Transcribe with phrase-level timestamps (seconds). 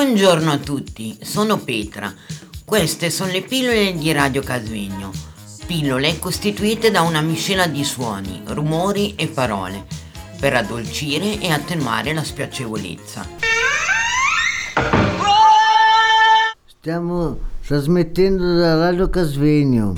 [0.00, 2.14] Buongiorno a tutti, sono Petra.
[2.64, 5.10] Queste sono le pillole di Radio Casvegno.
[5.66, 9.86] Pillole costituite da una miscela di suoni, rumori e parole
[10.38, 13.26] per addolcire e attenuare la spiacevolezza.
[16.64, 19.94] Stiamo trasmettendo da Radio Casvegno.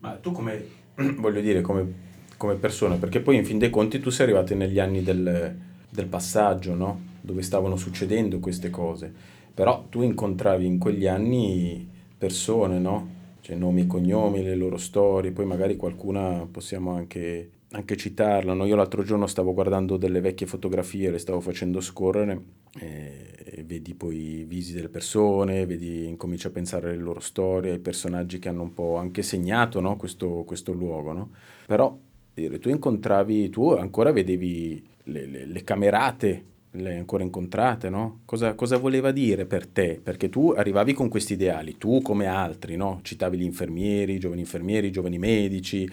[0.00, 0.66] Ma tu come,
[1.18, 1.92] voglio dire, come,
[2.36, 5.56] come persona, perché poi in fin dei conti tu sei arrivato negli anni del,
[5.88, 7.12] del passaggio, no?
[7.24, 9.10] Dove stavano succedendo queste cose.
[9.54, 11.88] Però tu incontravi in quegli anni
[12.18, 13.08] persone, no?
[13.40, 18.52] Cioè nomi e cognomi, le loro storie, poi magari qualcuna possiamo anche, anche citarla.
[18.52, 18.66] No?
[18.66, 22.42] Io l'altro giorno stavo guardando delle vecchie fotografie, le stavo facendo scorrere
[22.78, 27.78] e, vedi poi i visi delle persone, vedi, incominci a pensare alle loro storie, ai
[27.78, 29.96] personaggi che hanno un po' anche segnato no?
[29.96, 31.12] questo, questo luogo.
[31.12, 31.30] No?
[31.66, 31.96] Però
[32.34, 36.44] tu incontravi, tu ancora vedevi le, le, le camerate
[36.76, 38.20] le hai ancora incontrate, no?
[38.24, 40.00] Cosa, cosa, voleva dire per te?
[40.02, 43.00] Perché tu arrivavi con questi ideali, tu come altri, no?
[43.02, 45.88] Citavi gli infermieri, i giovani infermieri, i giovani medici,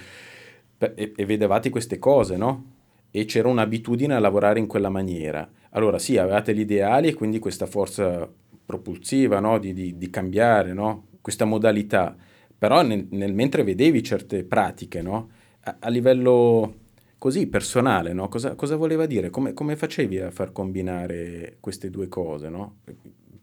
[0.77, 2.65] e, e vedevate queste cose, no?
[3.11, 5.47] E c'era un'abitudine a lavorare in quella maniera.
[5.71, 8.29] Allora sì, avevate gli ideali e quindi questa forza
[8.66, 9.59] propulsiva, no?
[9.59, 11.07] Di, di, di cambiare, no?
[11.21, 12.16] Questa modalità.
[12.57, 15.29] Però nel, nel, mentre vedevi certe pratiche, no?
[15.63, 16.75] a, a livello
[17.22, 18.30] così personale, no?
[18.30, 19.30] cosa, cosa, voleva dire?
[19.30, 22.50] Come, come, facevi a far combinare queste due cose?
[22.50, 22.78] No?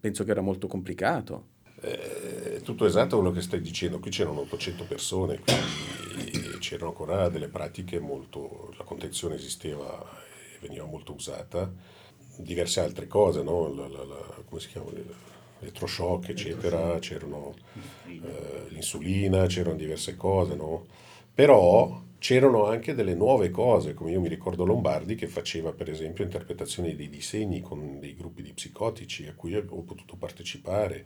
[0.01, 1.51] Penso che era molto complicato.
[1.83, 4.01] Eh, è tutto esatto quello che stai dicendo.
[4.01, 8.75] Qui c'erano 800 persone, quindi c'erano ancora delle pratiche molto...
[8.77, 10.05] la contenzione esisteva
[10.55, 11.73] e veniva molto usata.
[12.39, 13.73] Diverse altre cose, no?
[13.73, 14.91] la, la, la, come si chiama?
[15.61, 17.55] Elettroshock, eccetera, c'erano
[18.09, 20.85] eh, l'insulina, c'erano diverse cose, no?
[21.33, 26.25] Però c'erano anche delle nuove cose, come io mi ricordo Lombardi che faceva per esempio
[26.25, 31.05] interpretazioni dei disegni con dei gruppi di psicotici a cui ho potuto partecipare.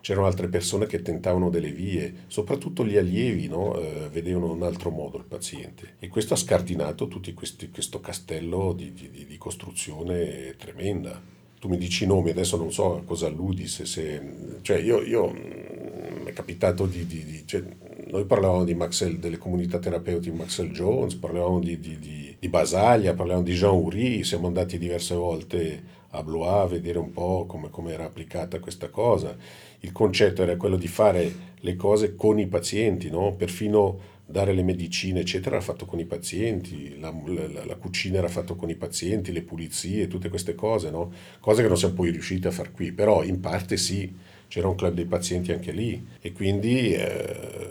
[0.00, 3.78] C'erano altre persone che tentavano delle vie, soprattutto gli allievi no?
[3.78, 8.72] eh, vedevano in un altro modo il paziente e questo ha scardinato tutto questo castello
[8.72, 13.26] di, di, di costruzione tremenda tu mi dici i nomi, adesso non so a cosa
[13.26, 17.62] alludi, se, se cioè io, io mi è capitato di, di, di cioè,
[18.10, 23.44] noi parlavamo Maxel, delle comunità terapeutiche Maxel Jones, parlavamo di, di, di, di Basaglia, parlavamo
[23.44, 27.92] di Jean Houry, siamo andati diverse volte a Blois a vedere un po' come, come
[27.92, 29.36] era applicata questa cosa.
[29.80, 33.34] Il concetto era quello di fare le cose con i pazienti, no?
[33.34, 38.28] perfino dare le medicine, eccetera, era fatto con i pazienti, la, la, la, cucina era
[38.28, 41.12] fatto con i pazienti, le pulizie, tutte queste cose, no?
[41.40, 44.12] cose che non siamo poi riusciti a far qui, però in parte sì,
[44.50, 47.69] c'era un club dei pazienti anche lì e quindi eh,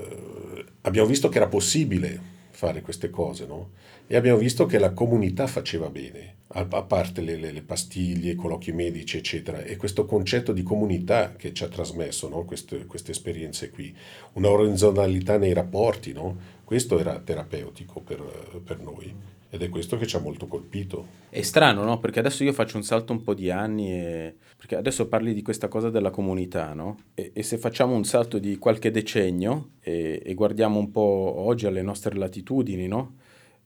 [0.82, 3.72] abbiamo visto che era possibile fare queste cose, no?
[4.06, 8.36] E abbiamo visto che la comunità faceva bene, a, parte le, le, le, pastiglie, i
[8.36, 12.44] colloqui medici, eccetera, e questo concetto di comunità che ci ha trasmesso no?
[12.44, 13.96] queste, queste, esperienze qui,
[14.34, 16.58] una orizzonalità nei rapporti, no?
[16.70, 19.12] Questo era terapeutico per, per noi
[19.50, 21.08] ed è questo che ci ha molto colpito.
[21.28, 21.98] È strano, no?
[21.98, 24.36] Perché adesso io faccio un salto un po' di anni e...
[24.56, 26.98] perché adesso parli di questa cosa della comunità, no?
[27.16, 31.66] E, e se facciamo un salto di qualche decennio e, e, guardiamo un po' oggi
[31.66, 33.16] alle nostre latitudini, no?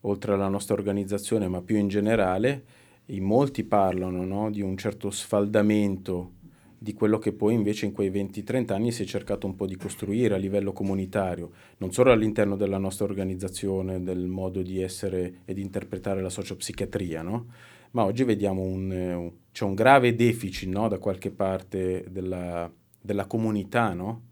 [0.03, 2.63] Oltre alla nostra organizzazione, ma più in generale,
[3.07, 4.49] in molti parlano, no?
[4.49, 6.35] Di un certo sfaldamento
[6.83, 9.77] di quello che poi invece in quei 20-30 anni si è cercato un po' di
[9.77, 15.53] costruire a livello comunitario, non solo all'interno della nostra organizzazione, del modo di essere e
[15.53, 17.45] di interpretare la sociopsichiatria, no?
[17.91, 20.89] ma oggi vediamo un, c'è un grave deficit no?
[20.89, 22.69] da qualche parte della,
[22.99, 24.23] della comunità, no?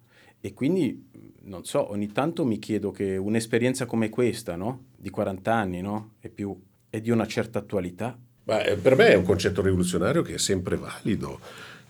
[0.41, 1.07] e quindi,
[1.43, 4.59] non so, ogni tanto mi chiedo che un'esperienza come questa,
[4.97, 5.81] di 40 anni,
[6.19, 6.53] e più,
[6.89, 8.19] è di una certa attualità.
[8.43, 11.39] Beh, per me è un concetto rivoluzionario che è sempre valido,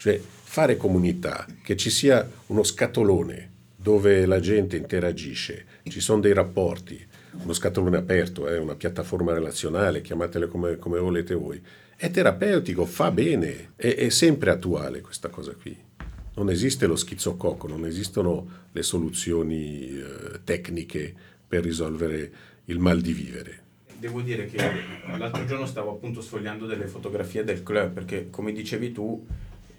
[0.01, 6.33] cioè fare comunità, che ci sia uno scatolone dove la gente interagisce, ci sono dei
[6.33, 6.99] rapporti,
[7.43, 11.61] uno scatolone aperto, eh, una piattaforma relazionale, chiamatele come, come, volete voi,
[11.95, 15.77] è terapeutico, fa bene, è, è sempre attuale questa cosa qui.
[16.33, 21.13] Non esiste lo schizzococo, non esistono le soluzioni eh, tecniche
[21.47, 22.31] per risolvere
[22.65, 23.59] il mal di vivere.
[23.99, 24.57] Devo dire che
[25.15, 29.23] l'altro giorno stavo appunto sfogliando delle fotografie del club perché come dicevi tu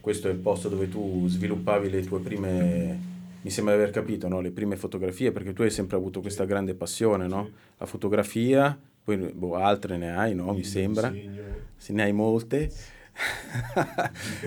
[0.03, 2.99] questo è il posto dove tu sviluppavi le tue prime,
[3.41, 4.41] mi sembra di aver capito, no?
[4.41, 7.49] le prime fotografie, perché tu hai sempre avuto questa grande passione, no?
[7.79, 10.53] La fotografia, poi boh, altre ne hai, no?
[10.55, 11.15] Mi sembra.
[11.77, 12.69] Se ne hai molte.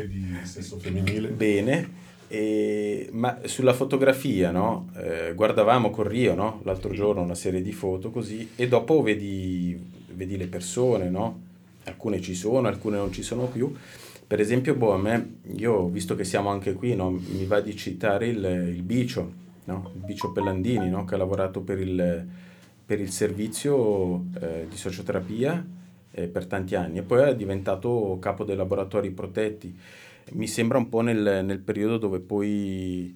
[0.07, 1.29] di sesso femminile.
[1.29, 2.03] Bene.
[2.27, 4.89] E, ma sulla fotografia, no?
[4.97, 6.59] Eh, guardavamo con Rio, no?
[6.63, 11.43] L'altro giorno una serie di foto così, e dopo vedi, vedi le persone, no?
[11.85, 13.73] Alcune ci sono, alcune non ci sono più
[14.27, 17.75] Per esempio, boh, a me, io visto che siamo anche qui, no, mi va di
[17.75, 18.43] citare il,
[18.73, 19.31] il Bicio,
[19.65, 19.91] no?
[19.93, 21.05] il Bicio Pellandini, no?
[21.05, 22.27] che ha lavorato per il,
[22.83, 25.63] per il servizio eh, di socioterapia
[26.09, 29.77] eh, per tanti anni e poi è diventato capo dei laboratori protetti.
[30.31, 33.15] Mi sembra un po' nel, nel periodo dove poi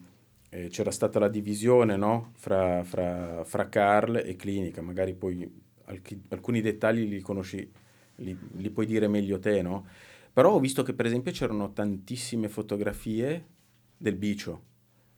[0.49, 2.33] eh, c'era stata la divisione no?
[2.35, 5.49] fra, fra, fra Carl e clinica, magari poi
[5.85, 7.67] alc- alcuni dettagli li conosci,
[8.17, 9.85] li, li puoi dire meglio te, no?
[10.33, 13.45] Però ho visto che per esempio c'erano tantissime fotografie
[13.97, 14.61] del bicio,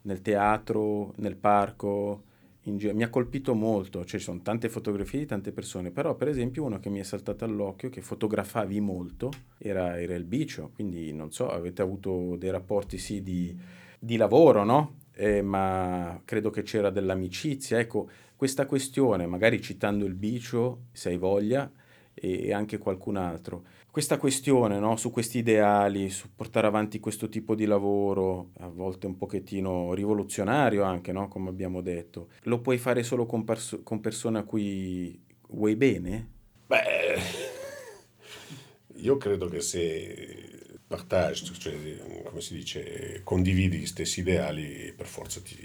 [0.04, 2.24] nel teatro, nel parco,
[2.64, 6.28] Gi- mi ha colpito molto, cioè ci sono tante fotografie di tante persone, però per
[6.28, 11.12] esempio uno che mi è saltato all'occhio, che fotografavi molto, era, era il bicio, quindi
[11.12, 13.58] non so, avete avuto dei rapporti sì di,
[13.98, 14.98] di lavoro, no?
[15.14, 21.18] Eh, ma credo che c'era dell'amicizia, ecco, questa questione, magari citando il bicio, se hai
[21.18, 21.72] voglia,
[22.14, 27.56] e anche qualcun altro questa questione no, su questi ideali, su portare avanti questo tipo
[27.56, 33.04] di lavoro, a volte un pochettino rivoluzionario anche, no, come abbiamo detto, lo puoi fare
[33.04, 36.30] solo con, perso- con persone a cui vuoi bene?
[36.68, 37.20] Beh,
[38.96, 45.42] io credo che se partage, cioè, come si dice, condividi gli stessi ideali, per forza
[45.42, 45.58] ti,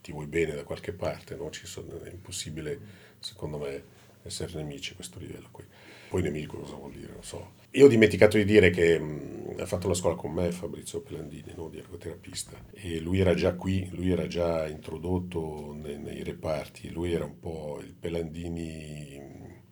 [0.00, 1.50] ti vuoi bene da qualche parte, no?
[1.52, 2.80] sono, è impossibile,
[3.18, 3.82] secondo me,
[4.22, 5.64] essere nemici a questo livello qui.
[6.08, 7.56] Poi nemico cosa vuol dire, non so.
[7.72, 11.52] Io ho dimenticato di dire che mh, ha fatto la scuola con me Fabrizio Pelandini,
[11.54, 11.68] no?
[11.68, 17.12] di ergoterapista, e lui era già qui, lui era già introdotto nei, nei reparti, lui
[17.12, 19.20] era un po' il Pelandini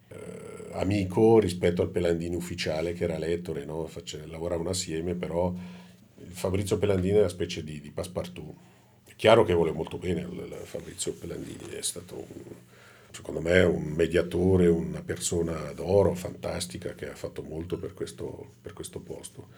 [0.09, 3.87] eh, amico rispetto al Pelandini ufficiale che era lettore, no?
[3.87, 5.55] Face, lavoravano assieme, però
[6.29, 8.55] Fabrizio Pelandini è una specie di, di passepartout.
[9.17, 10.29] Chiaro che vuole molto bene
[10.65, 12.55] Fabrizio Pelandini, è stato un
[13.17, 18.75] secondo me un mediatore, una persona d'oro fantastica che ha fatto molto per questo, per
[18.75, 19.49] questo posto.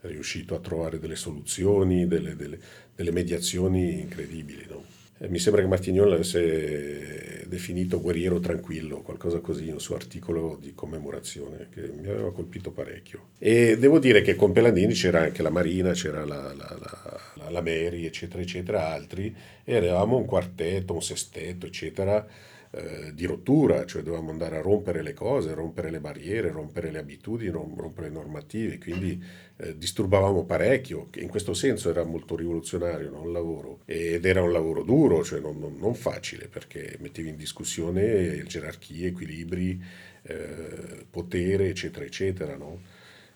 [0.00, 2.58] È riuscito a trovare delle soluzioni, delle, delle,
[2.94, 4.64] delle mediazioni incredibili.
[4.68, 4.84] No?
[5.28, 11.66] Mi sembra che Martignol avesse definito guerriero tranquillo, qualcosa così, un suo articolo di commemorazione
[11.68, 13.30] che mi aveva colpito parecchio.
[13.38, 16.78] E devo dire che con Pelandini c'era anche la Marina, c'era la, la,
[17.34, 19.34] la, la Mary, eccetera, eccetera, altri,
[19.64, 22.24] e eravamo un quartetto, un sestetto, eccetera,
[22.72, 26.98] eh, di rottura, cioè dovevamo andare a rompere le cose, rompere le barriere, rompere le
[26.98, 29.20] abitudini, rompere le normative, quindi
[29.56, 33.24] eh, disturbavamo parecchio, in questo senso era molto rivoluzionario no?
[33.24, 37.36] il lavoro ed era un lavoro duro, cioè non, non, non facile perché mettevi in
[37.36, 39.82] discussione gerarchie, equilibri,
[40.22, 42.56] eh, potere, eccetera, eccetera.
[42.56, 42.80] No?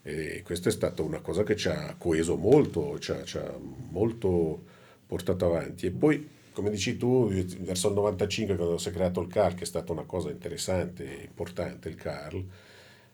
[0.02, 3.52] E questa è stata una cosa che ci ha coeso molto, ci ha, ci ha
[3.90, 4.62] molto
[5.06, 5.86] portato avanti.
[5.86, 9.64] E poi come dici tu, verso il 95 quando si è creato il CARL, che
[9.64, 12.44] è stata una cosa interessante, importante il CARL,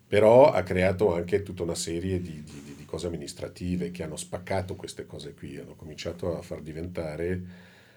[0.07, 4.77] però ha creato anche tutta una serie di, di, di, cose amministrative che hanno spaccato
[4.77, 7.41] queste cose qui, hanno cominciato a far diventare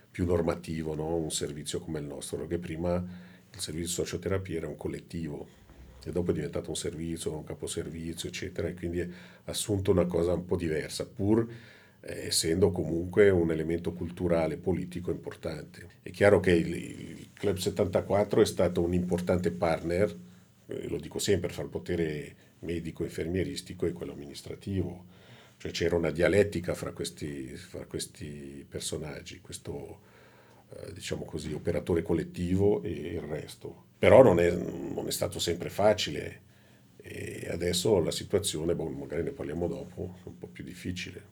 [0.09, 1.15] più normativo no?
[1.15, 5.45] un servizio come il nostro, perché prima il servizio socioterapia era un collettivo
[6.05, 9.09] e dopo è diventato un servizio, un caposervizio, eccetera, e quindi ha
[9.45, 11.47] assunto una cosa un po' diversa, pur
[12.05, 15.87] essendo comunque un elemento culturale politico importante.
[16.01, 20.13] È chiaro che il, il Club 74 è stato un importante partner,
[20.67, 25.05] eh, lo dico sempre, fra il potere medico-infermieristico e quello amministrativo,
[25.57, 30.01] cioè c'era una dialettica fra questi, fra questi personaggi, questo
[30.69, 33.91] eh, diciamo così, operatore collettivo e il resto.
[33.97, 36.41] Però non è, non è stato sempre facile
[36.97, 41.31] e adesso la situazione, boh, magari ne parliamo dopo, è un po' più difficile.